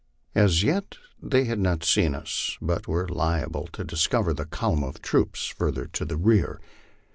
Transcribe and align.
As 0.33 0.63
yet 0.63 0.97
they 1.21 1.43
had 1.43 1.59
not 1.59 1.83
seen 1.83 2.15
us, 2.15 2.57
but 2.59 2.87
were 2.87 3.07
liable 3.07 3.67
to 3.73 3.83
discover 3.83 4.33
the 4.33 4.45
column 4.45 4.83
of 4.83 4.99
troops 4.99 5.45
further 5.45 5.85
to 5.93 6.05
the 6.05 6.17
rear. 6.17 6.59